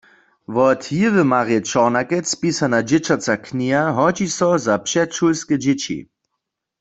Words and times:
Wot 0.55 0.81
Jěwy-Marje 0.97 1.59
Čornakec 1.69 2.27
pisana 2.41 2.79
dźěćaca 2.89 3.33
kniha 3.45 3.83
hodźi 3.97 4.27
so 4.37 4.49
za 4.65 4.75
předšulske 4.85 5.55
dźěći. 5.63 5.99